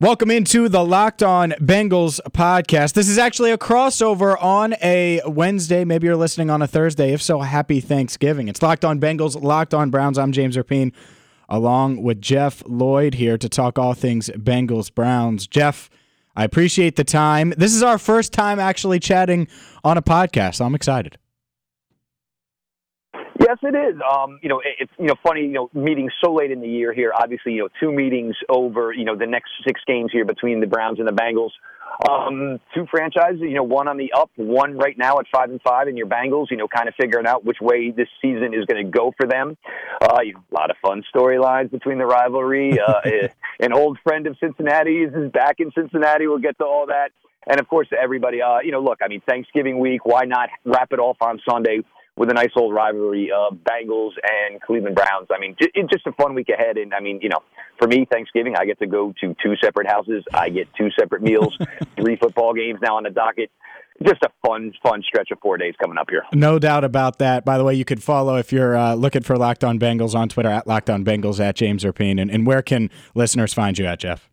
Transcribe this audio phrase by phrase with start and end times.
[0.00, 2.94] Welcome into the Locked On Bengals podcast.
[2.94, 5.84] This is actually a crossover on a Wednesday.
[5.84, 7.12] Maybe you're listening on a Thursday.
[7.12, 8.48] If so, happy Thanksgiving.
[8.48, 10.18] It's Locked On Bengals, Locked On Browns.
[10.18, 10.92] I'm James Rapien,
[11.48, 15.46] along with Jeff Lloyd here to talk all things Bengals Browns.
[15.46, 15.88] Jeff,
[16.34, 17.54] I appreciate the time.
[17.56, 19.46] This is our first time actually chatting
[19.84, 20.56] on a podcast.
[20.56, 21.18] So I'm excited.
[23.44, 24.00] Yes, it is.
[24.00, 25.42] Um, you know, it's you know funny.
[25.42, 27.12] You know, meeting so late in the year here.
[27.14, 28.92] Obviously, you know, two meetings over.
[28.92, 31.50] You know, the next six games here between the Browns and the Bengals.
[32.08, 33.42] Um, two franchises.
[33.42, 36.06] You know, one on the up, one right now at five and five, and your
[36.06, 36.46] Bengals.
[36.50, 39.26] You know, kind of figuring out which way this season is going to go for
[39.26, 39.58] them.
[40.00, 42.78] Uh, you know, a lot of fun storylines between the rivalry.
[42.80, 43.00] Uh,
[43.60, 46.26] an old friend of Cincinnati's is back in Cincinnati.
[46.26, 47.10] We'll get to all that.
[47.46, 50.92] And of course, everybody, uh, you know, look, I mean, Thanksgiving week, why not wrap
[50.92, 51.82] it off on Sunday
[52.16, 55.28] with a nice old rivalry of Bengals and Cleveland Browns.
[55.34, 56.76] I mean, it's just a fun week ahead.
[56.76, 57.40] And I mean, you know,
[57.78, 60.24] for me, Thanksgiving, I get to go to two separate houses.
[60.32, 61.56] I get two separate meals,
[61.96, 63.50] three football games now on the docket.
[64.02, 66.24] Just a fun, fun stretch of four days coming up here.
[66.32, 67.44] No doubt about that.
[67.44, 70.28] By the way, you could follow if you're uh, looking for Locked On Bengals on
[70.28, 72.20] Twitter at Locked On Bengals at James Rapien.
[72.20, 74.28] And, and where can listeners find you at, Jeff?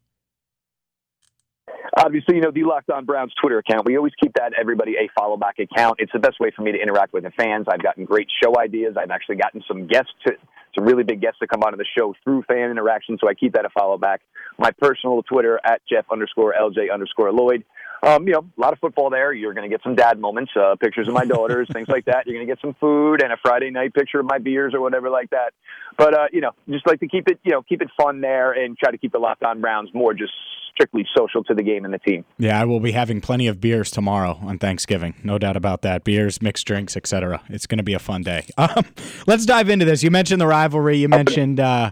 [2.04, 3.86] Obviously, you know, the Locked On Browns Twitter account.
[3.86, 5.98] We always keep that everybody a follow back account.
[6.00, 7.68] It's the best way for me to interact with the fans.
[7.70, 8.96] I've gotten great show ideas.
[8.98, 10.34] I've actually gotten some guests to
[10.76, 13.18] some really big guests to come onto the show through fan interaction.
[13.20, 14.22] So I keep that a follow back.
[14.58, 17.64] My personal Twitter at Jeff underscore LJ underscore Lloyd.
[18.04, 19.32] Um, you know, a lot of football there.
[19.32, 22.26] You're going to get some dad moments, uh, pictures of my daughters, things like that.
[22.26, 24.82] You're going to get some food and a Friday night picture of my beers or
[24.82, 25.54] whatever like that.
[25.98, 28.52] But uh, you know, just like to keep it, you know, keep it fun there
[28.54, 30.34] and try to keep the Locked On Browns more just
[30.74, 32.26] strictly social to the game and the team.
[32.38, 35.14] Yeah, I will be having plenty of beers tomorrow on Thanksgiving.
[35.24, 36.04] No doubt about that.
[36.04, 37.42] Beers, mixed drinks, etc.
[37.50, 38.48] It's going to be a fun day.
[38.62, 38.86] Um,
[39.26, 40.04] let's dive into this.
[40.04, 40.98] You mentioned the rivalry.
[40.98, 41.60] You mentioned.
[41.60, 41.92] Uh,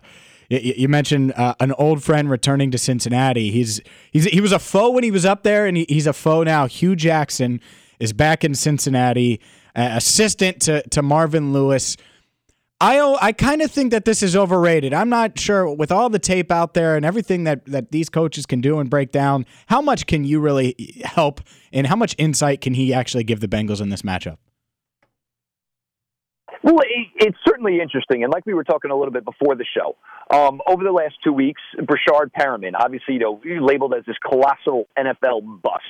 [0.50, 3.52] you mentioned uh, an old friend returning to Cincinnati.
[3.52, 6.14] He's, he's he was a foe when he was up there, and he, he's a
[6.14, 6.66] foe now.
[6.66, 7.62] Hue Jackson
[8.00, 9.40] is back in Cincinnati,
[9.76, 11.98] uh, assistant to to Marvin Lewis.
[12.82, 14.94] I I kind of think that this is overrated.
[14.94, 18.46] I'm not sure with all the tape out there and everything that that these coaches
[18.46, 19.46] can do and break down.
[19.68, 23.48] How much can you really help, and how much insight can he actually give the
[23.48, 24.38] Bengals in this matchup?
[26.62, 26.80] Well,
[27.16, 29.96] it's certainly interesting, and like we were talking a little bit before the show,
[30.30, 34.88] um, over the last two weeks, Breshad Perriman, obviously, you know, labeled as this colossal
[34.98, 35.84] NFL bust.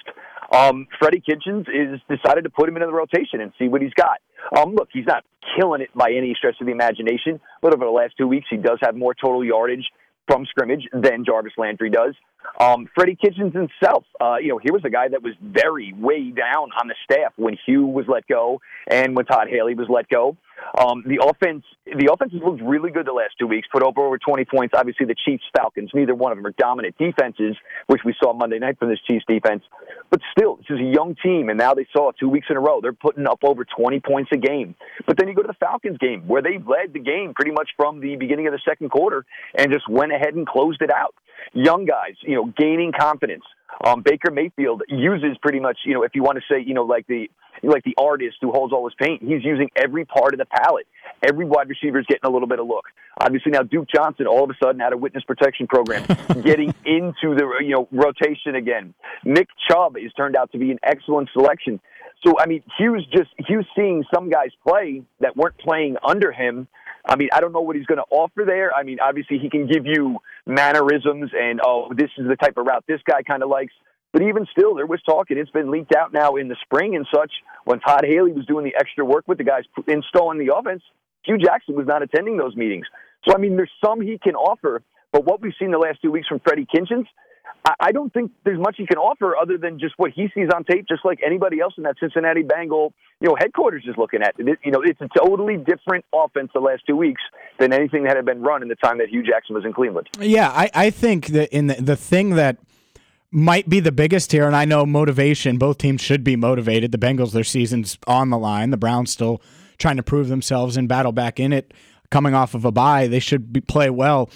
[0.52, 3.94] Um, Freddie Kitchens is decided to put him into the rotation and see what he's
[3.94, 4.20] got.
[4.58, 5.24] Um, look, he's not
[5.58, 8.58] killing it by any stretch of the imagination, but over the last two weeks, he
[8.58, 9.86] does have more total yardage
[10.28, 12.14] from scrimmage than Jarvis Landry does.
[12.60, 16.30] Um, Freddie Kitchens himself, uh, you know, he was a guy that was very way
[16.30, 20.08] down on the staff when Hue was let go and when Todd Haley was let
[20.08, 20.38] go.
[20.78, 23.68] Um, the offense, the offense has looked really good the last two weeks.
[23.72, 24.74] Put up over 20 points.
[24.78, 27.56] Obviously, the Chiefs, Falcons, neither one of them are dominant defenses,
[27.88, 29.64] which we saw Monday night from this Chiefs defense.
[30.10, 32.60] But still, this is a young team, and now they saw two weeks in a
[32.60, 34.76] row they're putting up over 20 points a game.
[35.06, 37.70] But then you go to the Falcons game where they led the game pretty much
[37.76, 39.26] from the beginning of the second quarter
[39.58, 41.16] and just went ahead and closed it out.
[41.54, 43.44] Young guys, you know, gaining confidence.
[43.86, 46.84] Um, Baker Mayfield uses pretty much, you know, if you want to say, you know,
[46.84, 47.30] like the
[47.64, 49.22] like the artist who holds all his paint.
[49.22, 50.88] He's using every part of the palette.
[51.28, 52.86] Every wide receiver is getting a little bit of look.
[53.20, 56.06] Obviously now Duke Johnson all of a sudden had a witness protection program,
[56.44, 58.94] getting into the you know rotation again.
[59.26, 61.80] Nick Chubb has turned out to be an excellent selection.
[62.26, 66.68] So I mean, Hue's just Hue's seeing some guys play that weren't playing under him.
[67.06, 68.74] I mean, I don't know what he's going to offer there.
[68.74, 72.66] I mean, obviously he can give you mannerisms and oh, this is the type of
[72.66, 73.74] route this guy kind of likes.
[74.12, 76.96] But even still, there was talk, and it's been leaked out now in the spring
[76.96, 77.32] and such.
[77.66, 80.82] When Todd Haley was doing the extra work with the guys installing the offense,
[81.24, 82.88] Hue Jackson was not attending those meetings.
[83.28, 84.82] So, I mean, there's some he can offer,
[85.12, 87.06] but what we've seen the last two weeks from Freddie Kitchens,
[87.80, 90.64] I don't think there's much he can offer other than just what he sees on
[90.64, 94.36] tape, just like anybody else in that Cincinnati Bengal, you know, headquarters is looking at.
[94.38, 97.22] It, you know, it's a totally different offense the last two weeks
[97.60, 100.08] than anything that had been run in the time that Hue Jackson was in Cleveland.
[100.20, 102.58] Yeah, I, I think that in the, the thing that
[103.32, 104.48] might be the biggest here.
[104.48, 106.92] And I know motivation, both teams should be motivated.
[106.92, 108.72] The Bengals, their season's on the line.
[108.72, 109.42] The Browns still
[109.78, 111.74] trying to prove themselves and battle back in it.
[112.12, 114.32] Coming off of a bye, they should be, play well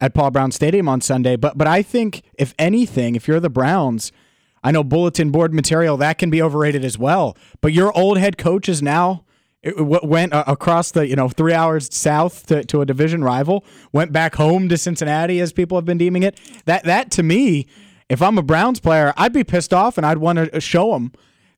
[0.00, 1.34] at Paul Brown Stadium on Sunday.
[1.34, 4.12] But but I think if anything, if you're the Browns,
[4.62, 7.36] I know bulletin board material that can be overrated as well.
[7.60, 9.24] But your old head coach is now
[9.76, 14.12] went uh, across the you know three hours south to, to a division rival, went
[14.12, 16.38] back home to Cincinnati as people have been deeming it.
[16.66, 17.66] That that to me
[18.08, 21.12] if I'm a Browns player, I'd be pissed off and I'd want to show him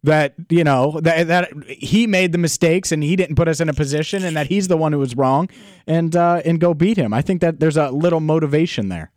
[0.05, 3.69] that you know that that he made the mistakes and he didn't put us in
[3.69, 5.49] a position and that he's the one who was wrong
[5.87, 7.13] and uh, and go beat him.
[7.13, 9.11] I think that there's a little motivation there.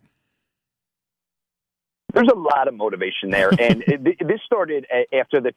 [2.12, 5.52] There's a lot of motivation there, and it, this started after the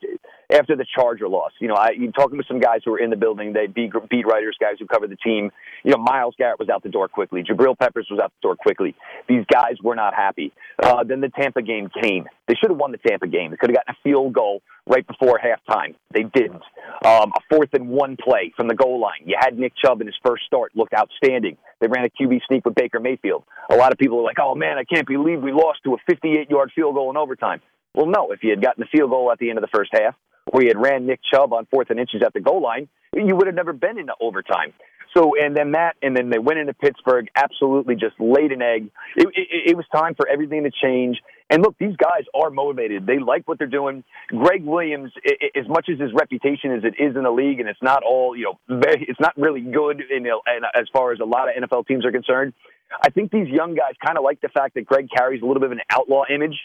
[0.52, 1.52] after the Charger loss.
[1.60, 3.92] You know, I you talking with some guys who were in the building, they beat
[4.10, 5.52] beat writers, guys who cover the team.
[5.84, 7.44] You know, Myles Garrett was out the door quickly.
[7.44, 8.96] Jabril Peppers was out the door quickly.
[9.28, 10.54] These guys were not happy.
[10.82, 12.28] Uh, then the Tampa game came.
[12.48, 13.52] They should have won the Tampa game.
[13.52, 15.96] They could have gotten a field goal right before halftime.
[16.14, 16.62] They didn't.
[17.04, 19.22] Um, a fourth and one play from the goal line.
[19.26, 21.58] You had Nick Chubb in his first start, looked outstanding.
[21.80, 23.44] They ran a QB sneak with Baker Mayfield.
[23.72, 26.12] A lot of people are like, "Oh man, I can't believe we lost to a
[26.12, 27.62] 58-yard field goal in overtime."
[27.94, 28.32] Well, no.
[28.32, 30.16] If you had gotten the field goal at the end of the first half,
[30.48, 33.36] or you had ran Nick Chubb on fourth and inches at the goal line, you
[33.36, 34.74] would have never been into overtime.
[35.16, 38.90] So, and then that, and then they went into Pittsburgh, absolutely just laid an egg.
[39.16, 41.18] It, it, it was time for everything to change.
[41.50, 43.06] And look, these guys are motivated.
[43.06, 44.04] They like what they're doing.
[44.28, 45.12] Gregg Williams,
[45.56, 48.36] as much as his reputation as it is in the league, and it's not all,
[48.36, 51.64] you know, very, it's not really good in, in as far as a lot of
[51.64, 52.54] NFL teams are concerned.
[53.02, 55.62] I think these young guys kind of like the fact that Gregg carries a little
[55.62, 56.60] bit of an outlaw image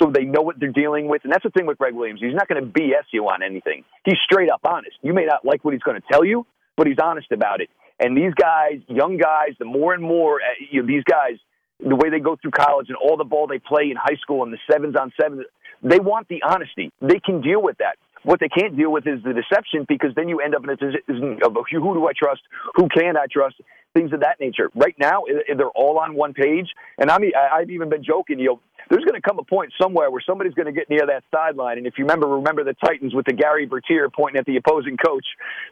[0.00, 1.22] so they know what they're dealing with.
[1.24, 2.20] And that's the thing with Gregg Williams.
[2.20, 3.84] He's not going to BS you on anything.
[4.04, 4.96] He's straight up honest.
[5.02, 6.46] You may not like what he's going to tell you,
[6.76, 7.70] but he's honest about it.
[7.98, 11.38] And these guys, young guys, the more and more, uh, you know, these guys,
[11.80, 14.42] the way they go through college and all the ball they play in high school
[14.42, 15.44] and the sevens on sevens,
[15.82, 16.90] they want the honesty.
[17.00, 17.96] They can deal with that.
[18.26, 20.76] What they can't deal with is the deception because then you end up in a
[20.76, 22.42] position of who do I trust,
[22.74, 23.54] who can I trust,
[23.94, 24.68] things of that nature.
[24.74, 25.22] Right now,
[25.56, 26.66] they're all on one page,
[26.98, 28.40] and I mean, I've even been joking.
[28.40, 31.06] You know, there's going to come a point somewhere where somebody's going to get near
[31.06, 34.44] that sideline, and if you remember, remember the Titans with the Gary Bertier pointing at
[34.44, 35.24] the opposing coach.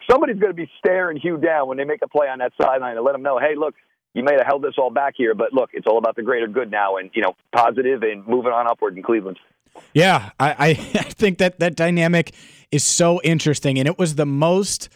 [0.09, 2.97] Somebody's going to be staring Hue down when they make a play on that sideline
[2.97, 3.75] and let them know, hey, look,
[4.15, 6.47] you may have held this all back here, but look, it's all about the greater
[6.47, 9.41] good now, and you know, positive and moving on upward in Cleveland.
[9.95, 12.35] Yeah, I, I think that that dynamic
[12.71, 14.89] is so interesting, and it was the most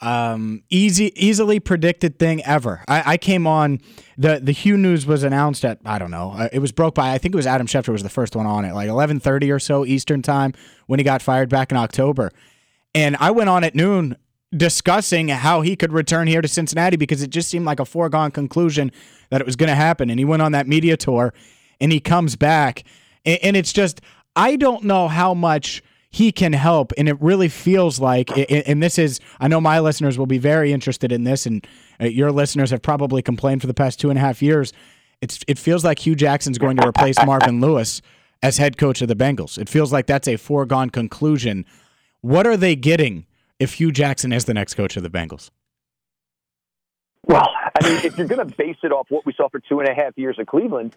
[0.00, 2.84] um, easy, easily predicted thing ever.
[2.86, 3.80] I, I, came on
[4.16, 6.32] the the Hue news was announced at I don't know.
[6.36, 8.46] Uh, it was broke by I think it was Adam Schefter was the first one
[8.46, 10.52] on it, like eleven thirty or so Eastern time
[10.86, 12.30] when he got fired back in October,
[12.94, 14.16] and I went on at noon
[14.56, 18.30] discussing how he could return here to Cincinnati because it just seemed like a foregone
[18.30, 18.92] conclusion
[19.30, 21.34] that it was going to happen, and he went on that media tour,
[21.80, 22.84] and he comes back
[23.24, 24.00] and, it's just
[24.36, 26.92] I don't know how much he can help.
[26.96, 30.72] And it really feels like, and this is, I know my listeners will be very
[30.72, 31.66] interested in this, and
[32.00, 34.72] uh, your listeners have probably complained for the past two and a half years.
[35.20, 38.00] It's, it feels like Hue Jackson's going to replace Marvin Lewis
[38.42, 39.58] as head coach of the Bengals.
[39.58, 41.66] It feels like that's a foregone conclusion.
[42.20, 43.26] What are they getting
[43.58, 45.50] if Hue Jackson is the next coach of the Bengals?
[47.26, 49.80] Well, I mean, if you're going to base it off what we saw for two
[49.80, 50.96] and a half years of Cleveland,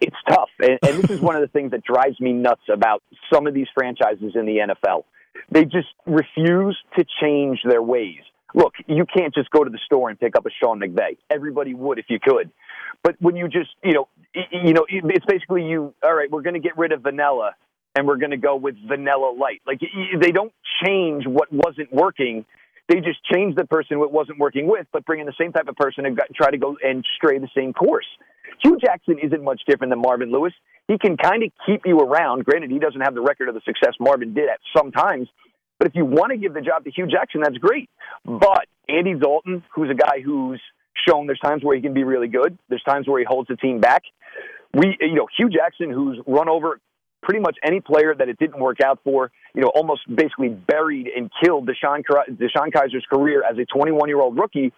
[0.00, 0.50] it's tough.
[0.60, 3.02] And, and this is one of the things that drives me nuts about
[3.32, 5.04] some of these franchises in the NFL.
[5.50, 8.20] They just refuse to change their ways.
[8.54, 11.16] Look, you can't just go to the store and pick up a Sean McVay.
[11.30, 12.50] Everybody would if you could.
[13.02, 14.08] But when you just, you know,
[14.50, 17.54] you know, it's basically you, all right, we're going to get rid of vanilla
[17.94, 19.62] and we're going to go with vanilla light.
[19.66, 19.80] Like
[20.20, 20.52] they don't
[20.84, 22.44] change what wasn't working.
[22.88, 25.68] They just change the person what wasn't working with, but bring in the same type
[25.68, 28.06] of person and try to go and stray the same course.
[28.62, 30.52] Hue Jackson isn't much different than Marvin Lewis.
[30.88, 32.44] He can kind of keep you around.
[32.44, 35.28] Granted, he doesn't have the record of the success Marvin did at some times.
[35.78, 37.90] But if you want to give the job to Hue Jackson, that's great.
[38.24, 40.60] But Andy Dalton, who's a guy who's
[41.08, 43.56] shown there's times where he can be really good, there's times where he holds the
[43.56, 44.02] team back.
[44.74, 46.78] We, you know, Hue Jackson, who's run over
[47.22, 51.08] pretty much any player that it didn't work out for, you know, almost basically buried
[51.08, 54.72] and killed DeShone, DeShone Kizer's career as a 21 year old rookie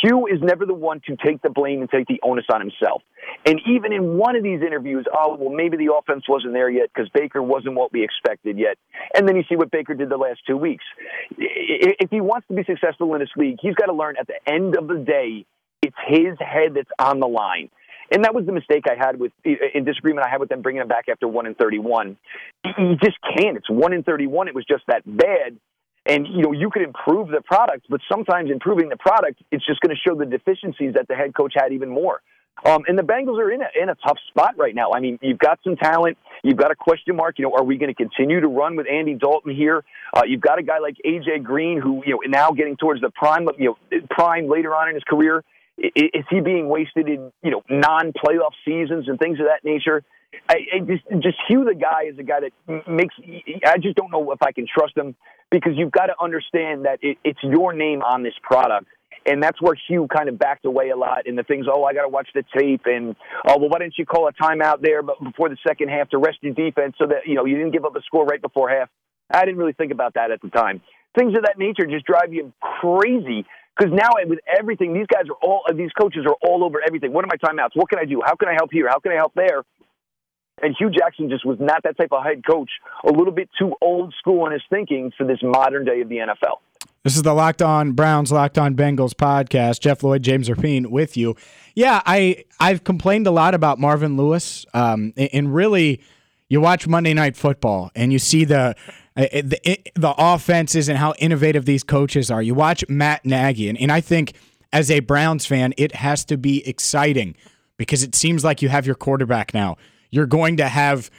[0.00, 3.02] Hue is never the one to take the blame and take the onus on himself.
[3.46, 6.88] And even in one of these interviews, oh, well, maybe the offense wasn't there yet
[6.92, 8.78] because Baker wasn't what we expected yet.
[9.14, 10.84] And then you see what Baker did the last two weeks.
[11.38, 14.40] If he wants to be successful in this league, he's got to learn at the
[14.50, 15.44] end of the day,
[15.82, 17.70] it's his head that's on the line.
[18.10, 20.82] And that was the mistake I had with, in disagreement I had with them bringing
[20.82, 22.16] him back after 1 in 31.
[22.64, 23.56] You just can't.
[23.56, 24.48] It's 1 in 31.
[24.48, 25.58] It was just that bad
[26.06, 29.80] and you know, you could improve the product, but sometimes improving the product, it's just
[29.80, 32.20] going to show the deficiencies that the head coach had even more.
[32.64, 34.92] Um, and the Bengals are in a, in a tough spot right now.
[34.92, 36.16] I mean, you've got some talent.
[36.44, 37.38] You've got a question mark.
[37.38, 39.84] You know, are we going to continue to run with Andy Dalton here?
[40.14, 43.10] Uh, you've got a guy like AJ Green who, you know, now getting towards the
[43.10, 45.42] prime, you know, prime later on in his career.
[45.78, 50.04] Is he being wasted in, you know, non-playoff seasons and things of that nature?
[50.48, 53.14] I, I just, just Hue the guy is a guy that makes.
[53.66, 55.14] I just don't know if I can trust him
[55.50, 58.86] because you've got to understand that it, it's your name on this product.
[59.24, 61.94] And that's where Hue kind of backed away a lot in the things, oh, I
[61.94, 62.82] got to watch the tape.
[62.86, 63.14] And,
[63.46, 66.18] oh, well, why didn't you call a timeout there but before the second half to
[66.18, 68.68] rest your defense so that, you know, you didn't give up a score right before
[68.68, 68.88] half?
[69.30, 70.80] I didn't really think about that at the time.
[71.16, 73.46] Things of that nature just drive you crazy
[73.76, 77.12] because now with everything, these guys are all, these coaches are all over everything.
[77.12, 77.70] What are my timeouts?
[77.74, 78.22] What can I do?
[78.24, 78.88] How can I help here?
[78.88, 79.62] How can I help there?
[80.62, 82.70] And Hue Jackson just was not that type of head coach,
[83.04, 86.16] a little bit too old school in his thinking for this modern day of the
[86.16, 86.58] NFL.
[87.02, 89.80] This is the Locked On Browns, Locked On Bengals podcast.
[89.80, 91.34] Jeff Lloyd, James Rapien with you.
[91.74, 96.00] Yeah, I I've complained a lot about Marvin Lewis, um, and really,
[96.48, 98.76] you watch Monday Night Football and you see the
[99.16, 102.40] uh, the, the offenses and how innovative these coaches are.
[102.40, 104.34] You watch Matt Nagy, and, and I think
[104.72, 107.34] as a Browns fan, it has to be exciting
[107.76, 109.76] because it seems like you have your quarterback now.
[110.12, 111.10] You're going to have,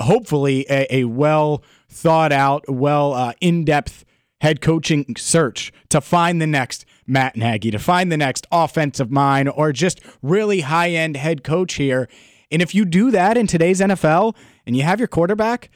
[0.00, 4.04] hopefully, a, a, well thought out, well uh, in depth
[4.42, 9.48] head coaching search to find the next Matt Nagy, to find the next offensive mind,
[9.48, 12.08] or just really high end head coach here.
[12.50, 15.70] And if you do that in today's NFL and you have your quarterback,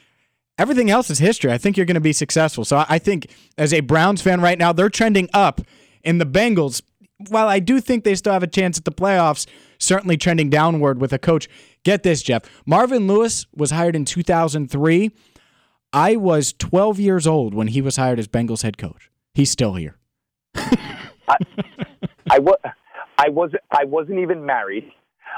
[0.57, 1.51] everything else is history.
[1.51, 2.65] I think you're going to be successful.
[2.65, 5.61] So I think as a Browns fan right now, they're trending up.
[6.03, 6.81] In the Bengals,
[7.29, 9.45] while I do think they still have a chance at the playoffs,
[9.79, 11.47] certainly trending downward with a coach.
[11.83, 12.43] Get this, Jeff.
[12.65, 15.11] Marvin Lewis was hired in 2003.
[15.93, 19.09] I was 12 years old when he was hired as Bengals head coach.
[19.33, 19.97] He's still here.
[20.55, 21.37] I,
[22.29, 22.57] I, was,
[23.17, 24.91] I, was, I wasn't even married.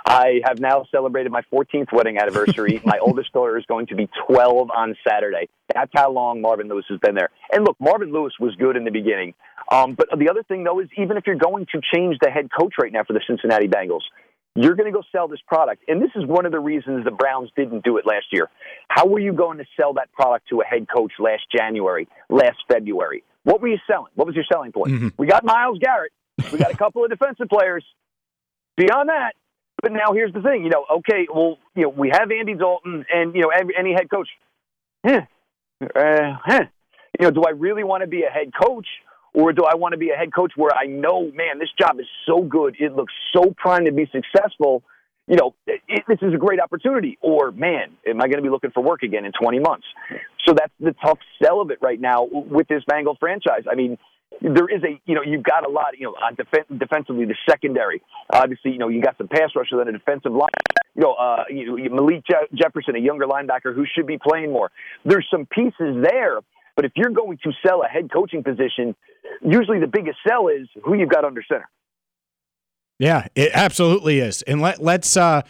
[0.05, 2.81] I have now celebrated my 14th wedding anniversary.
[2.85, 5.49] my oldest daughter is going to be 12 on Saturday.
[5.73, 7.29] That's how long Marvin Lewis has been there.
[7.51, 9.33] And look, Marvin Lewis was good in the beginning.
[9.71, 12.49] Um, but the other thing, though, is even if you're going to change the head
[12.57, 14.01] coach right now for the Cincinnati Bengals,
[14.55, 15.83] you're going to go sell this product.
[15.87, 18.49] And this is one of the reasons the Browns didn't do it last year.
[18.89, 22.57] How were you going to sell that product to a head coach last January, last
[22.67, 23.23] February?
[23.43, 24.11] What were you selling?
[24.15, 24.93] What was your selling point?
[24.93, 25.07] Mm-hmm.
[25.17, 26.11] We got Myles Garrett.
[26.51, 27.85] We got a couple of defensive players.
[28.75, 29.33] Beyond that,
[29.81, 33.05] but now here's the thing, you know, okay, well, you know, we have Andy Dalton
[33.13, 34.29] and, you know, any head coach.
[35.05, 35.21] Eh,
[35.81, 36.63] uh, eh.
[37.19, 38.87] You know, do I really want to be a head coach
[39.33, 41.99] or do I want to be a head coach where I know, man, this job
[41.99, 44.83] is so good, it looks so prime to be successful.
[45.27, 47.17] You know, it, it, this is a great opportunity.
[47.21, 49.85] Or, man, am I going to be looking for work again in 20 months?
[50.47, 53.65] So that's the tough sell of it right now with this Bengal franchise.
[53.69, 53.99] I mean,
[54.41, 57.35] there is a you know you've got a lot you know on def- defensively the
[57.49, 60.49] secondary obviously you know you got some pass rushers on the defensive line
[60.95, 64.71] you know uh you, Malik Je- Jefferson a younger linebacker who should be playing more
[65.03, 66.39] there's some pieces there
[66.79, 68.95] but if you're going to sell a head coaching position
[69.41, 71.69] usually the biggest sell is who you've got under center
[72.99, 75.41] yeah it absolutely is and let let's uh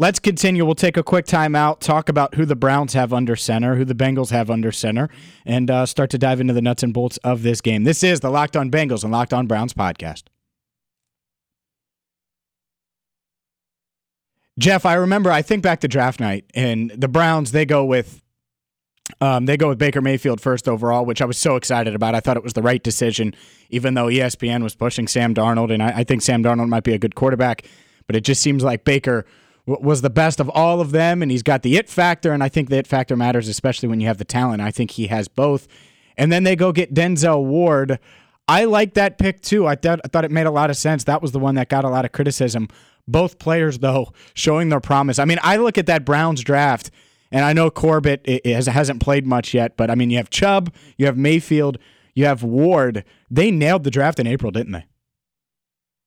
[0.00, 0.64] Let's continue.
[0.64, 3.96] We'll take a quick timeout, talk about who the Browns have under center, who the
[3.96, 5.08] Bengals have under center,
[5.44, 7.82] and uh, start to dive into the nuts and bolts of this game.
[7.82, 10.22] This is the Locked On Bengals and Locked On Browns podcast.
[14.56, 15.32] Jeff, I remember.
[15.32, 18.22] I think back to draft night, and the Browns they go with
[19.20, 22.14] um, they go with Baker Mayfield first overall, which I was so excited about.
[22.14, 23.34] I thought it was the right decision,
[23.70, 26.94] even though ESPN was pushing Sam Darnold, and I, I think Sam Darnold might be
[26.94, 27.66] a good quarterback,
[28.06, 29.24] but it just seems like Baker
[29.66, 32.48] was the best of all of them, and he's got the it factor, and I
[32.48, 34.62] think the it factor matters, especially when you have the talent.
[34.62, 35.68] I think he has both.
[36.16, 37.98] And then they go get Denzel Ward.
[38.48, 39.66] I like that pick too.
[39.66, 41.04] I thought I thought it made a lot of sense.
[41.04, 42.68] That was the one that got a lot of criticism.
[43.06, 45.18] Both players, though, showing their promise.
[45.18, 46.90] I mean, I look at that Browns draft,
[47.30, 50.72] and I know Corbett has, hasn't played much yet, but I mean, you have Chubb,
[50.96, 51.78] you have Mayfield,
[52.14, 53.04] you have Ward.
[53.30, 54.86] They nailed the draft in April, didn't they?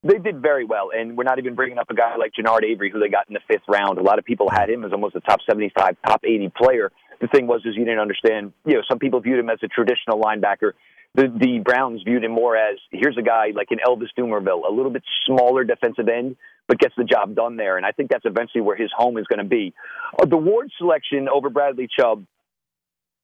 [0.04, 2.90] They did very well, and we're not even bringing up a guy like Genard Avery,
[2.90, 4.00] who they got in the fifth round.
[4.00, 6.92] A lot of people had him as almost a top 75, top 80 player.
[7.22, 8.54] The thing was, is you didn't understand.
[8.66, 10.72] You know, some people viewed him as a traditional linebacker.
[11.14, 14.74] The the Browns viewed him more as here's a guy like an Elvis Dumervil, a
[14.74, 16.36] little bit smaller defensive end,
[16.72, 17.76] but gets the job done there.
[17.76, 19.74] And I think that's eventually where his home is going to be.
[20.18, 22.24] Uh, the Ward selection over Bradley Chubb,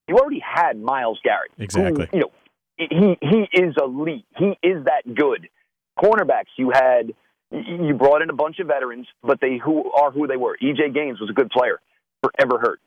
[0.10, 1.51] you already had Myles Garrett.
[1.58, 2.08] Exactly.
[2.12, 2.32] Who, you know,
[2.77, 4.25] he he is elite.
[4.36, 5.48] He is that good
[5.98, 7.13] cornerbacks, you had
[7.51, 10.58] you brought in a bunch of veterans, but they who are who they were.
[10.62, 11.80] EJ Gaines was a good player,
[12.22, 12.80] forever hurt.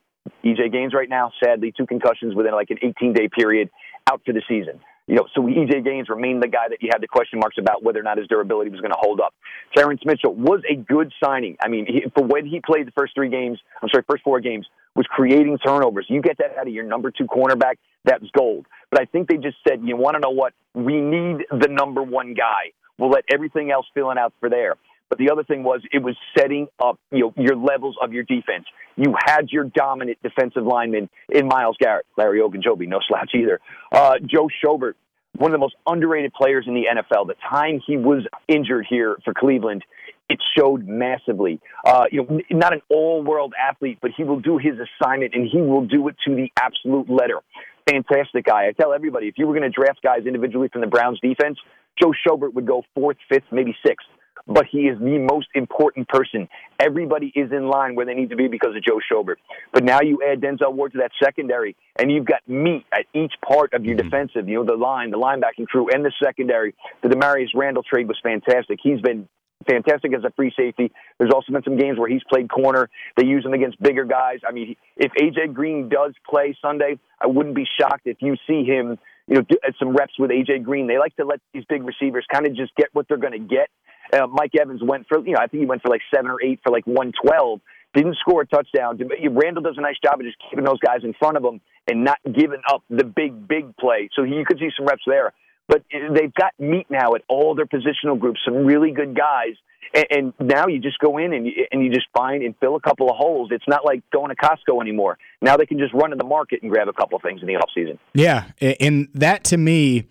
[0.44, 3.70] EJ Gaines right now, sadly, two concussions within like an 18 day period,
[4.08, 4.80] out for the season.
[5.10, 7.82] You know, so EJ Gaines remained the guy that you had the question marks about
[7.82, 9.34] whether or not his durability was going to hold up.
[9.74, 11.56] Terrance Mitchell was a good signing.
[11.60, 14.38] I mean, he, for when he played the first three games, I'm sorry, first four
[14.38, 16.06] games, was creating turnovers.
[16.08, 17.74] You get that out of your number two cornerback,
[18.04, 18.66] that's gold.
[18.92, 20.52] But I think they just said, you want to know what?
[20.74, 22.70] We need the number one guy.
[22.96, 24.76] We'll let everything else fill in out for there.
[25.10, 28.22] But the other thing was it was setting up you know your levels of your
[28.22, 28.64] defense.
[28.96, 33.60] You had your dominant defensive lineman in Myles Garrett, Larry Ogunjobi, no slouch either.
[33.90, 34.94] Uh, Joe Schobert,
[35.36, 37.26] one of the most underrated players in the NFL.
[37.26, 39.84] The time he was injured here for Cleveland,
[40.28, 41.60] it showed massively.
[41.84, 45.60] Uh, you know, not an all-world athlete, but he will do his assignment and he
[45.60, 47.40] will do it to the absolute letter.
[47.88, 48.66] Fantastic guy.
[48.66, 51.58] I tell everybody if you were going to draft guys individually from the Browns defense,
[52.00, 54.06] Joe Schobert would go fourth, fifth, maybe sixth
[54.46, 56.48] but he is the most important person.
[56.78, 59.36] Everybody is in line where they need to be because of Joe Schobert.
[59.72, 63.34] But now you add Denzel Ward to that secondary, and you've got meat at each
[63.46, 64.08] part of your mm-hmm.
[64.08, 64.48] defensive.
[64.48, 66.74] You know, the line, the linebacking crew, and the secondary.
[67.02, 68.78] The Damarious Randall trade was fantastic.
[68.82, 69.28] He's been
[69.68, 70.90] fantastic as a free safety.
[71.18, 72.88] There's also been some games where he's played corner.
[73.16, 74.38] They use him against bigger guys.
[74.46, 78.64] I mean, if AJ Green does play Sunday, I wouldn't be shocked if you see
[78.64, 80.86] him, you know, at some reps with AJ Green.
[80.86, 83.38] They like to let these big receivers kind of just get what they're going to
[83.38, 83.68] get.
[84.12, 86.42] Uh, Mike Evans went for, you know, I think he went for like seven or
[86.42, 87.60] eight for like 112.
[87.92, 89.00] Didn't score a touchdown.
[89.30, 92.04] Randall does a nice job of just keeping those guys in front of him and
[92.04, 94.08] not giving up the big, big play.
[94.14, 95.32] So you could see some reps there.
[95.66, 99.54] But they've got meat now at all their positional groups, some really good guys.
[99.94, 102.76] And, and now you just go in and you, and you just find and fill
[102.76, 103.50] a couple of holes.
[103.52, 105.18] It's not like going to Costco anymore.
[105.40, 107.46] Now they can just run to the market and grab a couple of things in
[107.46, 107.98] the off season.
[108.14, 110.06] Yeah, and that to me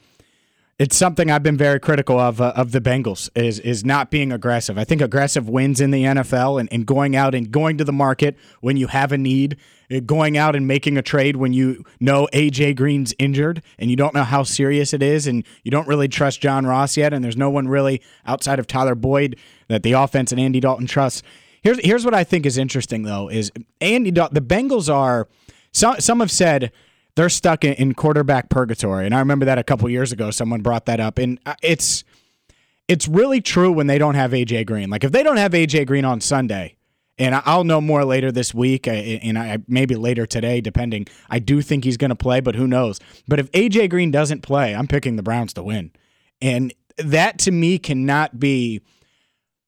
[0.80, 4.32] it's something I've been very critical of uh, of the Bengals is is not being
[4.32, 4.78] aggressive.
[4.78, 7.92] I think aggressive wins in the NFL and, and going out and going to the
[7.92, 9.58] market when you have a need,
[9.92, 13.98] uh, going out and making a trade when you know AJ Green's injured and you
[13.98, 17.24] don't know how serious it is and you don't really trust John Ross yet and
[17.24, 19.36] there's no one really outside of Tyler Boyd
[19.68, 21.22] that the offense and Andy Dalton trusts.
[21.62, 25.28] Here's here's what I think is interesting though is Andy Dalton, the Bengals are
[25.74, 26.72] some some have said
[27.20, 29.06] they're stuck in, in quarterback purgatory.
[29.06, 32.06] And I remember that a couple years ago, someone brought that up, and uh, it's
[32.88, 34.90] it's really true when they don't have AJ Green.
[34.90, 36.78] Like if they don't have AJ Green on Sunday,
[37.18, 41.08] and I'll know more later this week, uh, and I maybe later today, depending.
[41.30, 43.02] I do think he's going to play, but who knows?
[43.28, 45.92] But if AJ Green doesn't play, I'm picking the Browns to win,
[46.42, 48.82] and that to me cannot be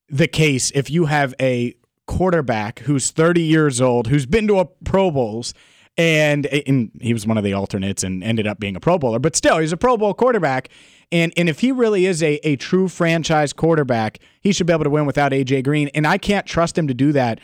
[0.08, 1.75] the case if you have a
[2.08, 5.53] quarterback who's 30 years old, who's been to a Pro Bowls,
[5.98, 9.20] and, and he was one of the alternates and ended up being a Pro Bowler.
[9.20, 10.70] But still, he's a Pro Bowl quarterback.
[11.12, 14.86] And and if he really is a, a true franchise quarterback, he should be able
[14.86, 15.90] to win without AJ Green.
[15.94, 17.40] And I can't trust him to do that.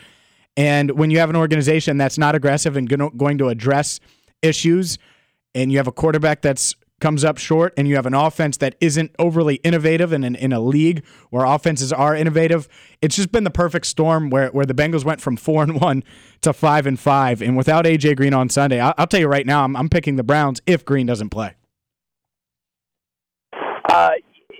[0.56, 4.00] And when you have an organization that's not aggressive and going to address
[4.42, 4.98] issues,
[5.54, 8.74] and you have a quarterback that's comes up short and you have an offense that
[8.80, 12.68] isn't overly innovative and in, in a league where offenses are innovative,
[13.00, 16.02] it's just been the perfect storm where, where the Bengals went from four and one
[16.40, 17.40] to five and five.
[17.42, 20.16] And without AJ Green on Sunday, I'll, I'll tell you right now, I'm, I'm picking
[20.16, 21.54] the Browns if Green doesn't play.
[23.88, 24.10] Uh,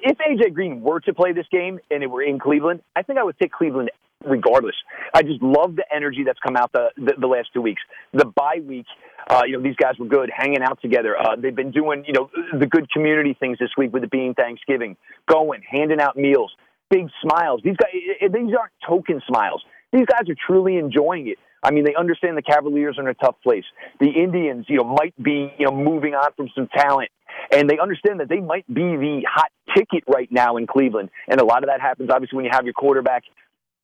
[0.02, 3.18] if AJ Green were to play this game and it were in Cleveland, I think
[3.18, 3.90] I would take Cleveland
[4.24, 4.74] regardless.
[5.14, 7.82] I just love the energy that's come out the, the, the last two weeks.
[8.12, 8.86] The bye week,
[9.28, 11.16] uh, you know, these guys were good, hanging out together.
[11.18, 14.34] Uh, they've been doing, you know, the good community things this week with it being
[14.34, 14.96] Thanksgiving,
[15.28, 16.52] going, handing out meals,
[16.90, 17.60] big smiles.
[17.62, 19.62] These guys, these aren't token smiles.
[19.92, 21.38] These guys are truly enjoying it.
[21.62, 23.64] I mean, they understand the Cavaliers are in a tough place.
[24.00, 27.10] The Indians, you know, might be, you know, moving on from some talent.
[27.52, 31.10] And they understand that they might be the hot ticket right now in Cleveland.
[31.26, 33.24] And a lot of that happens, obviously, when you have your quarterback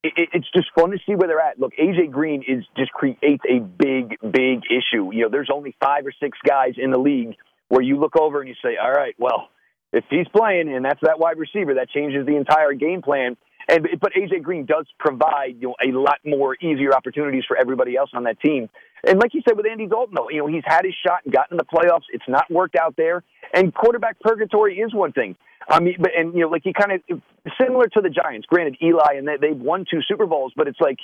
[0.04, 1.58] it's just fun to see where they're at.
[1.58, 5.12] Look, AJ Green is just creates a big, big issue.
[5.12, 7.36] You know, there's only five or six guys in the league
[7.68, 9.48] where you look over and you say, all right, well,
[9.92, 13.36] if he's playing and that's that wide receiver, that changes the entire game plan.
[13.66, 17.96] And but AJ Green does provide you know a lot more easier opportunities for everybody
[17.96, 18.68] else on that team.
[19.06, 21.32] And like you said with Andy Dalton, though, you know he's had his shot and
[21.32, 22.04] gotten in the playoffs.
[22.12, 25.36] It's not worked out there, and quarterback purgatory is one thing.
[25.68, 27.20] I mean, but and you know, like he kind of
[27.60, 28.46] similar to the Giants.
[28.46, 30.98] Granted, Eli and they, they've won two Super Bowls, but it's like,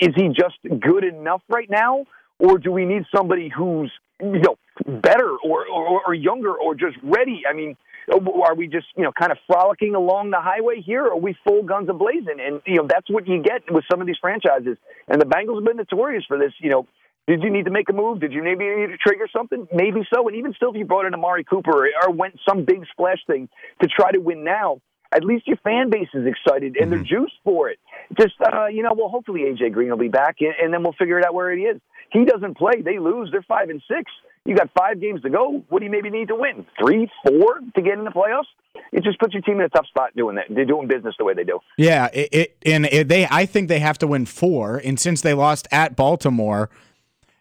[0.00, 2.06] is he just good enough right now,
[2.38, 6.96] or do we need somebody who's you know better or or, or younger or just
[7.02, 7.42] ready?
[7.48, 7.76] I mean.
[8.10, 11.04] Are we just, you know, kind of frolicking along the highway here?
[11.04, 12.38] Or are we full guns a blazing?
[12.44, 14.78] And, you know, that's what you get with some of these franchises.
[15.06, 16.88] And the Bengals have been notorious for this, you know,
[17.26, 18.20] did you need to make a move?
[18.20, 19.68] Did you maybe need to trigger something?
[19.72, 20.26] Maybe so.
[20.26, 23.48] And even still, if you brought in Amari Cooper or went some big splash thing
[23.82, 24.80] to try to win now,
[25.12, 27.22] at least your fan base is excited and they're mm-hmm.
[27.22, 27.78] juiced for it.
[28.18, 31.18] Just, uh, you know, well, hopefully AJ Green will be back and then we'll figure
[31.18, 31.80] it out where he is.
[32.12, 32.82] He doesn't play.
[32.82, 33.28] They lose.
[33.30, 34.10] They're five and six.
[34.44, 35.62] You got five games to go.
[35.68, 36.66] What do you maybe need to win?
[36.80, 38.48] Three, four to get in the playoffs?
[38.90, 40.46] It just puts your team in a tough spot doing that.
[40.48, 41.60] They're doing business the way they do.
[41.76, 43.26] Yeah, it, it and it, they.
[43.30, 44.80] I think they have to win four.
[44.82, 46.70] And since they lost at Baltimore,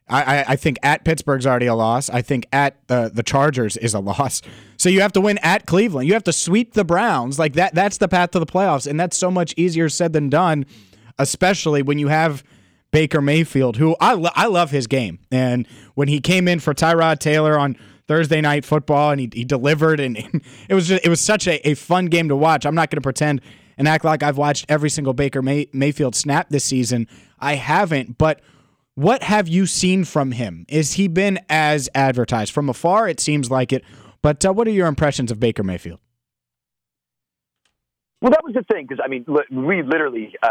[0.10, 2.10] I, I think at Pittsburgh's already a loss.
[2.10, 4.42] I think at the the Chargers is a loss.
[4.78, 6.08] So you have to win at Cleveland.
[6.08, 7.38] You have to sweep the Browns.
[7.38, 7.76] Like that.
[7.76, 10.66] That's the path to the playoffs, and that's so much easier said than done.
[11.18, 12.44] Especially when you have
[12.92, 16.74] Baker Mayfield, who I lo- I love his game, and when he came in for
[16.74, 21.06] Tyrod Taylor on Thursday night football, and he, he delivered, and, and it was just,
[21.06, 22.66] it was such a, a fun game to watch.
[22.66, 23.42] I'm not going to pretend
[23.78, 27.08] and act like I've watched every single Baker May- Mayfield snap this season.
[27.40, 28.42] I haven't, but
[29.00, 30.66] what have you seen from him?
[30.68, 32.52] Is he been as advertised?
[32.52, 33.86] From afar, it seems like it.
[34.22, 36.00] But uh, what are your impressions of Baker Mayfield?
[38.22, 40.50] Well, that was the thing because I mean, we literally, uh,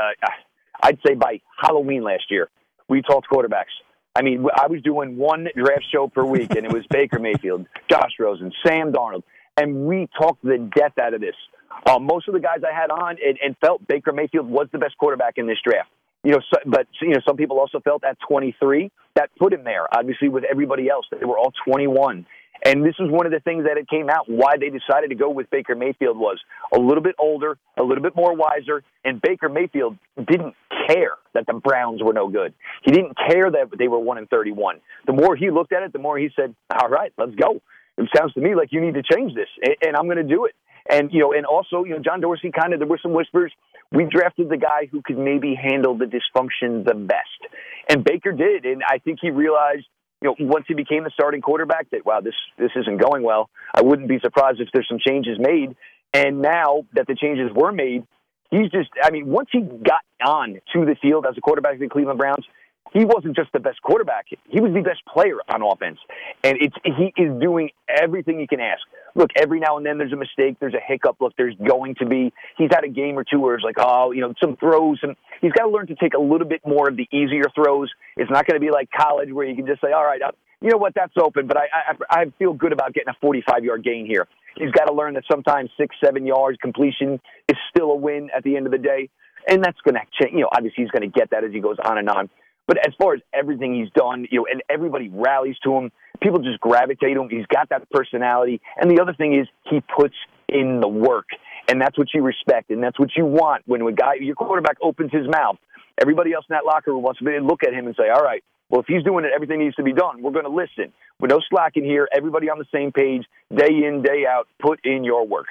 [0.82, 2.48] I'd say by Halloween last year,
[2.88, 3.76] we talked quarterbacks.
[4.16, 7.66] I mean, I was doing one draft show per week, and it was Baker Mayfield,
[7.90, 9.24] Josh Rosen, Sam Darnold,
[9.58, 11.36] and we talked the death out of this.
[11.84, 14.96] Uh, most of the guys I had on and felt Baker Mayfield was the best
[14.96, 15.90] quarterback in this draft.
[16.28, 19.64] You know, so, but you know, some people also felt at 23 that put him
[19.64, 19.86] there.
[19.96, 22.26] Obviously, with everybody else, they were all 21.
[22.66, 25.14] And this was one of the things that it came out why they decided to
[25.14, 26.38] go with Baker Mayfield was
[26.74, 30.54] a little bit older, a little bit more wiser, and Baker Mayfield didn't
[30.86, 32.52] care that the Browns were no good.
[32.84, 34.80] He didn't care that they were 1 and 31.
[35.06, 37.62] The more he looked at it, the more he said, "All right, let's go."
[37.96, 39.48] It sounds to me like you need to change this,
[39.80, 40.54] and I'm going to do it.
[40.90, 43.52] And you know, and also, you know, John Dorsey kind of there were some whispers.
[43.92, 47.52] We drafted the guy who could maybe handle the dysfunction the best,
[47.88, 48.64] and Baker did.
[48.64, 49.86] And I think he realized
[50.20, 53.50] you know, once he became the starting quarterback, that wow, this this isn't going well.
[53.74, 55.76] I wouldn't be surprised if there's some changes made.
[56.12, 58.04] And now that the changes were made,
[58.50, 58.90] he's just.
[59.02, 62.18] I mean, once he got on to the field as a quarterback of the Cleveland
[62.18, 62.44] Browns,
[62.92, 65.98] he wasn't just the best quarterback; he was the best player on offense,
[66.42, 68.82] and it's he is doing everything he can ask.
[69.14, 71.16] Look, every now and then there's a mistake, there's a hiccup.
[71.20, 72.32] Look, there's going to be.
[72.56, 75.16] He's had a game or two where it's like, oh, you know, some throws, and
[75.40, 77.90] he's got to learn to take a little bit more of the easier throws.
[78.16, 80.20] It's not going to be like college where you can just say, all right,
[80.60, 81.66] you know what, that's open, but I
[82.10, 84.26] I, I feel good about getting a 45 yard gain here.
[84.56, 88.42] He's got to learn that sometimes six, seven yards completion is still a win at
[88.42, 89.08] the end of the day,
[89.48, 90.34] and that's going to change.
[90.34, 92.28] You know, obviously he's going to get that as he goes on and on.
[92.68, 95.90] But as far as everything he's done, you know, and everybody rallies to him,
[96.22, 97.28] people just gravitate to him.
[97.30, 98.60] He's got that personality.
[98.76, 100.14] And the other thing is he puts
[100.48, 101.26] in the work.
[101.66, 102.70] And that's what you respect.
[102.70, 105.56] And that's what you want when a guy, your quarterback opens his mouth.
[106.00, 108.44] Everybody else in that locker room wants to look at him and say, all right,
[108.70, 110.22] well, if he's doing it, everything needs to be done.
[110.22, 110.92] We're going to listen.
[111.20, 112.06] With no slacking here.
[112.14, 114.46] Everybody on the same page, day in, day out.
[114.60, 115.46] Put in your work.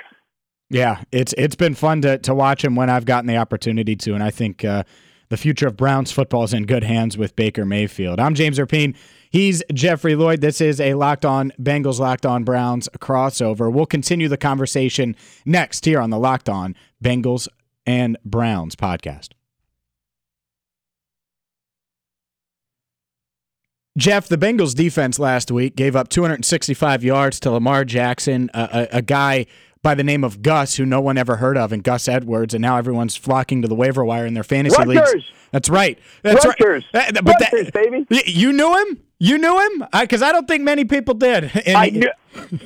[0.70, 4.14] Yeah, it's it's been fun to to watch him when I've gotten the opportunity to,
[4.14, 4.84] and I think uh,
[5.30, 8.20] the future of Browns football is in good hands with Baker Mayfield.
[8.20, 8.96] I'm James Rapien.
[9.30, 10.42] He's Jeffrey Lloyd.
[10.42, 13.72] This is a Locked On Bengals, Locked On Browns crossover.
[13.72, 17.48] We'll continue the conversation next here on the Locked On Bengals
[17.86, 19.30] and Browns podcast.
[23.98, 28.98] Jeff, the Bengals defense last week gave up 265 yards to Lamar Jackson, a, a,
[28.98, 29.48] a guy
[29.82, 32.62] by the name of Gus, who no one ever heard of, and Gus Edwards, and
[32.62, 35.14] now everyone's flocking to the waiver wire in their fantasy Rutgers.
[35.14, 35.32] leagues.
[35.52, 36.00] That's right.
[36.24, 36.86] That's Rutgers.
[36.94, 37.10] right.
[37.10, 38.06] Uh, but Rutgers, that, baby.
[38.26, 39.02] You knew him?
[39.20, 39.86] You knew him?
[40.00, 41.52] Because I, I, don't think many people did.
[41.66, 42.12] And I knew.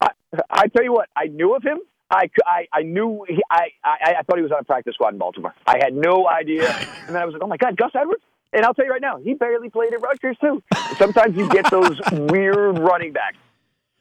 [0.00, 0.10] I,
[0.48, 1.78] I tell you what, I knew of him.
[2.10, 5.12] I, I, I knew he, I, I I thought he was on a practice squad
[5.12, 5.54] in Baltimore.
[5.66, 6.68] I had no idea,
[7.06, 8.22] and then I was like, oh my god, Gus Edwards.
[8.52, 10.60] And I'll tell you right now, he barely played at Rutgers too.
[10.98, 13.36] Sometimes you get those weird running backs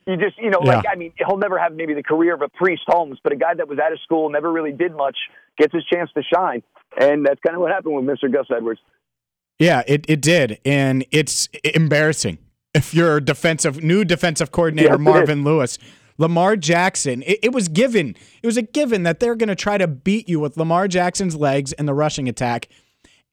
[0.08, 0.78] you just, you know, yeah.
[0.78, 3.36] like, I mean, he'll never have maybe the career of a Priest Holmes, but a
[3.36, 5.18] guy that was out of school, never really did much,
[5.58, 6.64] gets his chance to shine.
[7.00, 8.32] And that's kind of what happened with Mr.
[8.32, 8.80] Gus Edwards.
[9.60, 10.60] Yeah, it, it did.
[10.66, 12.40] And it's embarrassing.
[12.74, 15.78] If you're defensive, new defensive coordinator yes, Marvin Lewis,
[16.18, 18.16] Lamar Jackson, it, it was given.
[18.42, 21.36] It was a given that they're going to try to beat you with Lamar Jackson's
[21.36, 22.70] legs and the rushing attack.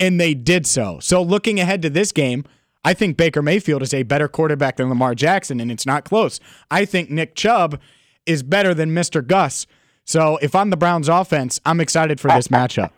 [0.01, 0.99] And they did so.
[1.01, 2.45] So looking ahead to this game,
[2.87, 6.39] I think Baker Mayfield is a better quarterback than Lamar Jackson, and it's not close.
[6.71, 7.81] I think Nick Chubb
[8.27, 9.27] is better than Mr.
[9.27, 9.67] Gus.
[10.05, 12.93] So if I'm the Browns offense, I'm excited for this matchup.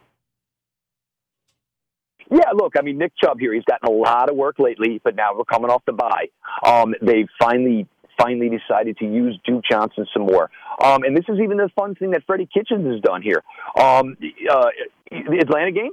[2.31, 5.17] Yeah, look, I mean, Nick Chubb here, he's gotten a lot of work lately, but
[5.17, 6.27] now we're coming off the bye.
[6.67, 7.87] Um, they've finally
[8.21, 10.51] finally decided to use Duke Johnson some more.
[10.85, 13.43] Um, and this is even the fun thing that Freddie Kitchens has done here.
[13.75, 14.19] Um,
[14.51, 14.67] uh,
[15.11, 15.93] the Atlanta game,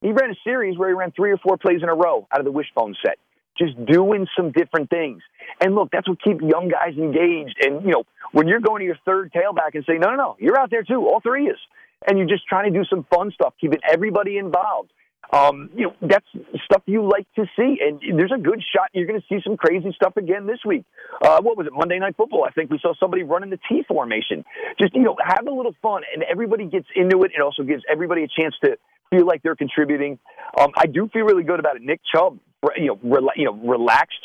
[0.00, 2.40] he ran a series where he ran three or four plays in a row out
[2.40, 3.18] of the wishbone set
[3.58, 5.22] just doing some different things.
[5.60, 7.56] And look, that's what keeps young guys engaged.
[7.60, 10.36] And, you know, when you're going to your third tailback and say, no, no, no,
[10.38, 11.58] you're out there too, all three is.
[12.06, 14.90] And you're just trying to do some fun stuff, keeping everybody involved.
[15.32, 16.26] Um, you know, that's
[16.64, 17.78] stuff you like to see.
[17.80, 20.84] And there's a good shot you're going to see some crazy stuff again this week.
[21.20, 22.44] Uh, what was it, Monday Night Football?
[22.46, 24.44] I think we saw somebody running the T formation.
[24.80, 27.32] Just, you know, have a little fun, and everybody gets into it.
[27.34, 28.76] It also gives everybody a chance to
[29.10, 30.18] feel like they're contributing.
[30.60, 31.82] Um, I do feel really good about it.
[31.82, 32.38] Nick Chubb
[32.76, 34.20] you know, re, you know, relaxed,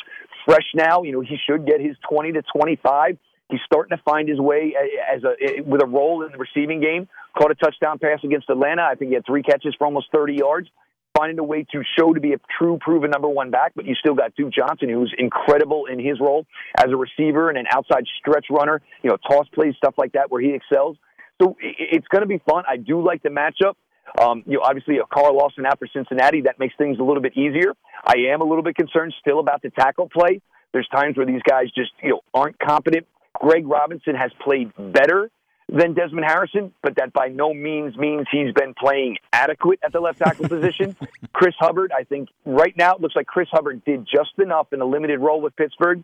[0.45, 1.03] fresh now.
[1.03, 3.17] You know, he should get his 20 to 25.
[3.49, 4.73] He's starting to find his way
[5.13, 7.09] as a with a role in the receiving game.
[7.37, 8.83] Caught a touchdown pass against Atlanta.
[8.83, 10.69] I think he had three catches for almost 30 yards.
[11.17, 13.95] Finding a way to show to be a true, proven number one back, but you
[13.95, 16.45] still got Duke Johnson, who's incredible in his role
[16.77, 18.81] as a receiver and an outside stretch runner.
[19.03, 20.95] You know, toss plays, stuff like that, where he excels.
[21.41, 22.63] So it's going to be fun.
[22.69, 23.73] I do like the matchup.
[24.19, 27.21] Um, you know, obviously a Carl Lawson out for Cincinnati that makes things a little
[27.21, 27.73] bit easier.
[28.05, 30.41] I am a little bit concerned still about the tackle play.
[30.73, 33.07] There's times where these guys just you know aren't competent.
[33.33, 35.29] Greg Robinson has played better
[35.69, 39.99] than Desmond Harrison, but that by no means means he's been playing adequate at the
[40.01, 40.95] left tackle position.
[41.33, 44.81] Chris Hubbard, I think right now it looks like Chris Hubbard did just enough in
[44.81, 46.03] a limited role with Pittsburgh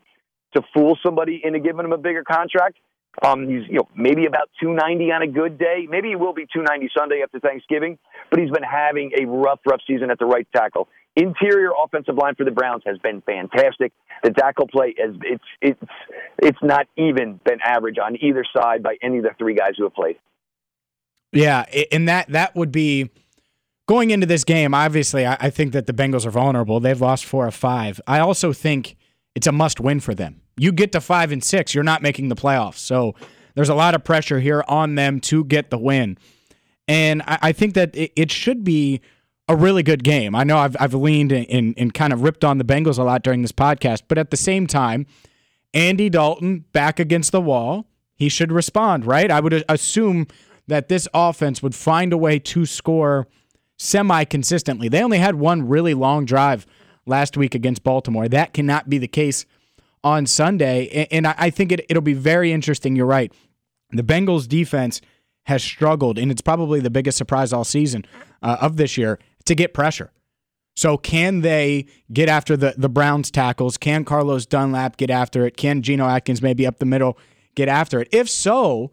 [0.56, 2.78] to fool somebody into giving him a bigger contract.
[3.26, 5.88] Um, he's you know maybe about 290 on a good day.
[5.90, 7.98] Maybe he will be 290 Sunday after Thanksgiving,
[8.30, 10.88] but he's been having a rough, rough season at the right tackle.
[11.16, 13.92] Interior offensive line for the Browns has been fantastic.
[14.24, 15.92] The tackle play is it's it's
[16.38, 19.86] it's not even been average on either side by any of the three guys who
[19.86, 20.18] have played.
[21.32, 23.10] Yeah, and that that would be
[23.88, 24.76] going into this game.
[24.76, 26.80] Obviously, I, I think that the Bengals are vulnerable.
[26.80, 28.00] They've lost four of five.
[28.06, 28.96] I also think
[29.38, 30.42] it's a must win for them.
[30.58, 32.80] You get to five and six, you're not making the playoffs.
[32.80, 33.14] So
[33.54, 36.18] there's a lot of pressure here on them to get the win.
[36.88, 39.00] And I, I think that it, it, should be
[39.48, 40.34] a really good game.
[40.34, 43.22] I know I've, I've leaned and, and kind of ripped on the Bengals a lot
[43.22, 45.06] during this podcast, but at the same time,
[45.72, 49.30] Andy Dalton back against the wall, he should respond, right?
[49.30, 50.26] I would assume
[50.66, 53.28] that this offense would find a way to score
[53.78, 54.90] semi consistently.
[54.90, 56.66] They only had one really long drive
[57.08, 58.28] last week against Baltimore.
[58.28, 59.46] That cannot be the case
[60.04, 61.08] on Sunday.
[61.12, 62.96] And I think it, it'll be very interesting.
[62.96, 63.32] You're right.
[63.92, 65.02] The Bengals defense
[65.46, 68.06] has struggled, and it's probably the biggest surprise all season
[68.42, 70.12] uh, of this year to get pressure.
[70.76, 73.78] So can they get after the, the Browns tackles?
[73.78, 75.58] Can Carlos Dunlap get after it?
[75.58, 77.18] Can Geno Atkins maybe up the middle
[77.56, 78.10] get after it?
[78.12, 78.92] If so,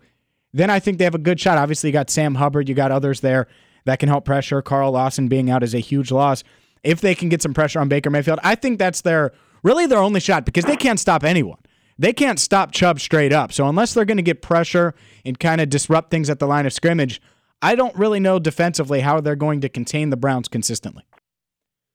[0.52, 1.58] then I think they have a good shot.
[1.58, 3.48] Obviously, you got Sam Hubbard, you got others there
[3.84, 4.62] that can help pressure.
[4.62, 6.42] Carl Lawson being out is a huge loss
[6.84, 9.98] if they can get some pressure on Baker Mayfield, I think that's their really their
[9.98, 11.58] only shot because they can't stop anyone.
[11.98, 13.52] They can't stop Chubb straight up.
[13.52, 14.94] So unless they're going to get pressure
[15.24, 17.20] and kind of disrupt things at the line of scrimmage,
[17.62, 21.04] I don't really know defensively how they're going to contain the Browns consistently.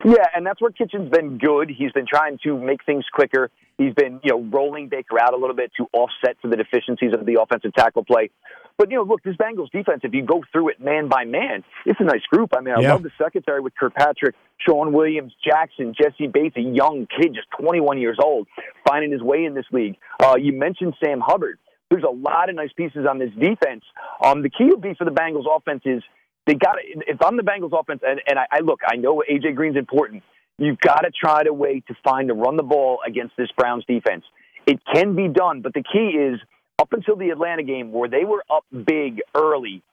[0.05, 1.69] Yeah, and that's where Kitchen's been good.
[1.69, 3.51] He's been trying to make things quicker.
[3.77, 7.13] He's been, you know, rolling Baker out a little bit to offset for the deficiencies
[7.13, 8.29] of the offensive tackle play.
[8.77, 10.01] But you know, look, this Bengals defense.
[10.03, 12.51] If you go through it man by man, it's a nice group.
[12.55, 12.93] I mean, I yeah.
[12.93, 14.35] love the secondary with Kirkpatrick,
[14.65, 18.47] Shawn Williams, Jackson, Jessie Bates, a young kid, just 21 years old,
[18.87, 19.97] finding his way in this league.
[20.21, 21.59] Uh, you mentioned Sam Hubbard.
[21.89, 23.83] There's a lot of nice pieces on this defense.
[24.23, 26.01] Um, the key would be for the Bengals offense is
[26.49, 26.77] they got.
[26.83, 30.23] If I'm the Bengals offense, and, and I, I look, I know AJ Green's important.
[30.57, 33.85] You've got to try to way to find to run the ball against this Browns
[33.85, 34.23] defense.
[34.65, 36.39] It can be done, but the key is
[36.81, 39.83] up until the Atlanta game where they were up big early,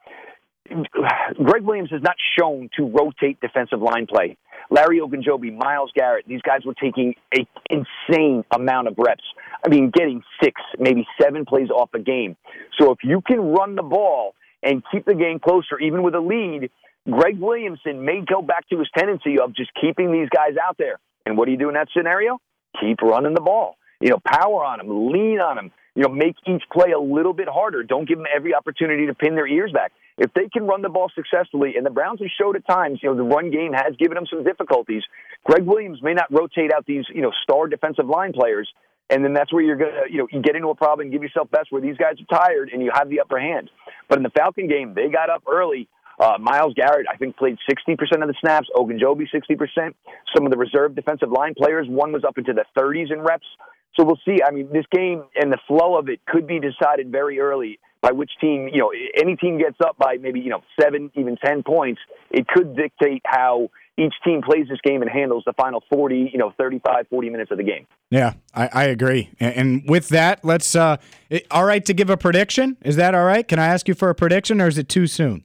[0.68, 4.36] Gregg Williams has not shown to rotate defensive line play.
[4.70, 9.22] Larry Ogunjobi, Myles Garrett, these guys were taking an insane amount of reps.
[9.64, 12.36] I mean, getting six, maybe seven plays off a game.
[12.80, 14.34] So if you can run the ball
[14.66, 16.70] and keep the game closer, even with a lead,
[17.08, 20.98] Gregg Williamson may go back to his tendency of just keeping these guys out there.
[21.24, 22.38] And what do you do in that scenario?
[22.80, 23.76] Keep running the ball.
[24.00, 27.32] You know, power on them, lean on them, you know, make each play a little
[27.32, 27.82] bit harder.
[27.84, 29.92] Don't give them every opportunity to pin their ears back.
[30.18, 33.08] If they can run the ball successfully, and the Browns have showed at times, you
[33.08, 35.02] know, the run game has given them some difficulties.
[35.44, 38.68] Gregg Williams may not rotate out these, you know, star defensive line players,
[39.10, 41.22] and then that's where you're gonna, you know, you get into a problem and give
[41.22, 43.70] yourself best where these guys are tired and you have the upper hand.
[44.08, 45.88] But in the Falcon game, they got up early.
[46.18, 48.68] Uh, Myles Garrett, I think, played 60% of the snaps.
[48.74, 49.94] Ogunjobi, 60%.
[50.34, 53.46] Some of the reserve defensive line players, one was up into the 30s in reps.
[53.98, 54.38] So we'll see.
[54.46, 58.12] I mean, this game and the flow of it could be decided very early by
[58.12, 61.62] which team, you know, any team gets up by maybe, you know, seven, even 10
[61.62, 62.00] points.
[62.30, 66.38] It could dictate how each team plays this game and handles the final 40, you
[66.38, 67.86] know, 35, 40 minutes of the game.
[68.10, 69.30] Yeah, I, I agree.
[69.40, 70.98] And with that, let's, uh,
[71.30, 72.76] it, all right to give a prediction?
[72.82, 73.46] Is that all right?
[73.46, 75.44] Can I ask you for a prediction or is it too soon?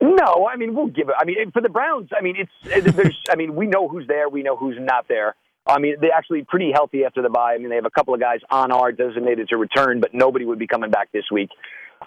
[0.00, 1.14] No, I mean, we'll give it.
[1.18, 4.28] I mean, for the Browns, I mean, it's, there's, I mean, we know who's there,
[4.28, 5.34] we know who's not there.
[5.66, 7.54] I mean, they're actually pretty healthy after the bye.
[7.54, 10.44] I mean, they have a couple of guys on our designated to return, but nobody
[10.44, 11.50] would be coming back this week.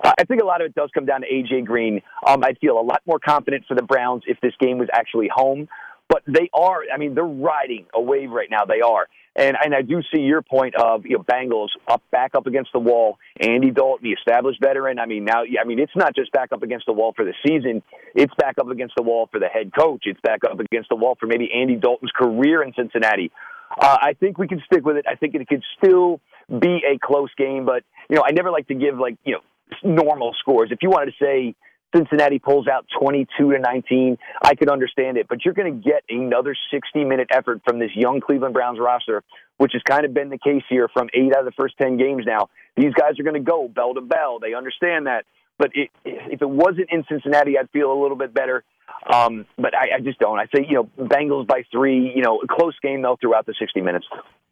[0.02, 2.02] I think a lot of it does come down to AJ Green.
[2.26, 5.30] Um, I'd feel a lot more confident for the Browns if this game was actually
[5.34, 5.68] home.
[6.10, 8.66] But they are, I mean, they're riding a wave right now.
[8.66, 9.08] They are.
[9.36, 12.72] And and I do see your point of you know Bengals up back up against
[12.72, 13.18] the wall.
[13.40, 15.00] Andy Dalton, the established veteran.
[15.00, 17.34] I mean now, I mean it's not just back up against the wall for the
[17.46, 17.82] season.
[18.14, 20.04] It's back up against the wall for the head coach.
[20.06, 23.32] It's back up against the wall for maybe Andy Dalton's career in Cincinnati.
[23.76, 25.06] Uh, I think we can stick with it.
[25.10, 28.68] I think it could still be a close game, but you know I never like
[28.68, 29.40] to give like you know
[29.84, 30.70] normal scores.
[30.72, 31.56] If you wanted to say
[31.96, 35.28] Cincinnati pulls out 22 to 19, I could understand it.
[35.28, 39.24] But you're going to get another 60 minute effort from this young Cleveland Browns roster,
[39.58, 41.98] which has kind of been the case here from eight out of the first 10
[41.98, 42.50] games now.
[42.76, 44.40] These guys are going to go bell to bell.
[44.40, 45.26] They understand that.
[45.60, 48.64] But it, if it wasn't in Cincinnati, I'd feel a little bit better.
[49.12, 50.40] Um, but I, I just don't.
[50.40, 53.82] I say, you know, Bengals by three, you know, close game, though, throughout the 60
[53.82, 54.06] minutes.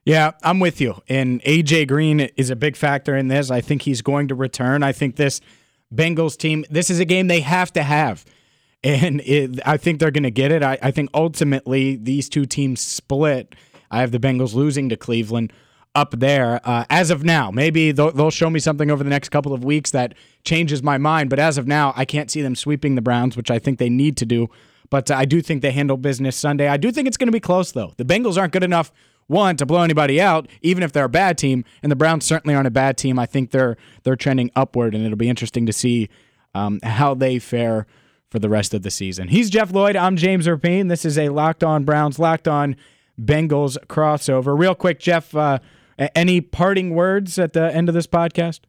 [0.03, 1.01] Yeah, I'm with you.
[1.07, 3.51] And AJ Green is a big factor in this.
[3.51, 4.83] I think he's going to return.
[4.83, 5.41] I think this
[5.93, 6.65] Bengals team.
[6.69, 8.25] This is a game they have to have.
[8.83, 10.63] And it, I think they're going to get it.
[10.63, 13.55] I, I think ultimately these two teams split.
[13.91, 15.53] I have the Bengals losing to Cleveland
[15.93, 17.51] up there uh, as of now.
[17.51, 20.97] Maybe they'll, they'll, show me something over the next couple of weeks that changes my
[20.97, 21.29] mind.
[21.29, 23.89] But as of now, I can't see them sweeping the Browns, which I think they
[23.89, 24.49] need to do.
[24.89, 26.67] But uh, I do think they handle business Sunday.
[26.67, 27.93] I do think it's going to be close, though.
[27.97, 28.91] The Bengals aren't good enough,
[29.27, 31.65] one, to blow anybody out, even if they're a bad team.
[31.83, 33.19] And the Browns certainly aren't a bad team.
[33.19, 36.09] I think they're they're trending upward, and it'll be interesting to see
[36.55, 37.85] um, how they fare
[38.29, 39.27] for the rest of the season.
[39.27, 39.97] He's Jeff Lloyd.
[39.97, 40.87] I'm James Rapien.
[40.87, 42.77] This is a Locked On Browns, Locked On
[43.19, 44.57] Bengals crossover.
[44.57, 45.35] Real quick, Jeff.
[45.35, 45.59] Uh,
[46.15, 48.61] any parting words at the end of this podcast?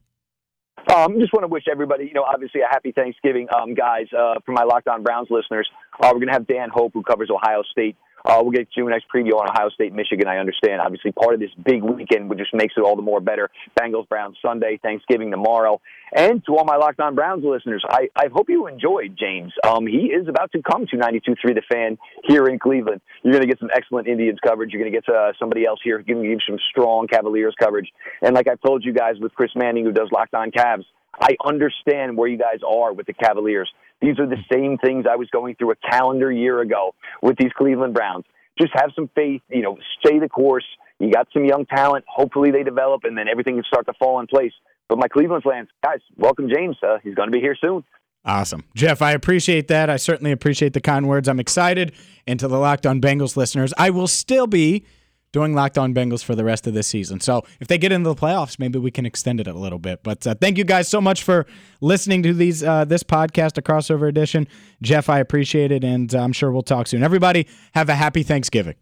[0.93, 4.07] Um, just want to wish everybody, you know, obviously a happy Thanksgiving, um, guys.
[4.13, 5.69] Uh, for my Locked On Browns listeners,
[6.01, 8.87] uh, we're going to have Dan Hope, who covers Ohio State, uh, we'll get you
[8.87, 10.29] a next preview on Ohio State, Michigan.
[10.29, 10.81] I understand.
[10.81, 13.51] Obviously, part of this big weekend, which just makes it all the more better.
[13.79, 15.81] Bengals, Browns Sunday, Thanksgiving tomorrow.
[16.15, 19.53] And to all my Locked On Browns listeners, I, I hope you enjoyed James.
[19.67, 23.01] Um, he is about to come to 92.3 The Fan here in Cleveland.
[23.23, 24.73] You're going to get some excellent Indians coverage.
[24.73, 27.91] You're going to get uh, somebody else here giving you some strong Cavaliers coverage.
[28.21, 30.85] And like I've told you guys with Chris Manning, who does Locked On Cavs,
[31.21, 33.71] I understand where you guys are with the Cavaliers.
[34.03, 37.53] These are the same things I was going through a calendar year ago with these
[37.57, 38.25] Cleveland Browns.
[38.61, 40.65] Just have some faith, you know, stay the course.
[40.99, 42.05] You got some young talent.
[42.09, 44.53] Hopefully they develop and then everything can start to fall in place.
[44.89, 46.77] But my Cleveland fans, guys, welcome James.
[46.83, 47.85] Uh, he's going to be here soon.
[48.25, 48.65] Awesome.
[48.75, 49.89] Jeff, I appreciate that.
[49.89, 51.29] I certainly appreciate the kind words.
[51.29, 51.93] I'm excited.
[52.27, 54.85] And to the Locked On Bengals listeners, I will still be
[55.33, 57.21] doing Locked On Bengals for the rest of this season.
[57.21, 60.03] So if they get into the playoffs, maybe we can extend it a little bit.
[60.03, 61.47] But uh, thank you guys so much for
[61.81, 64.47] listening to these uh, this podcast, a crossover edition.
[64.83, 67.03] Jeff, I appreciate it, and uh, I'm sure we'll talk soon.
[67.03, 68.75] Everybody, have a happy Thanksgiving.